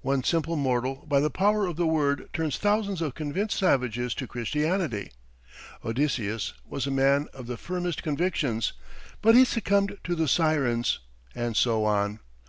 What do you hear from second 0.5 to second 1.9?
mortal by the power of the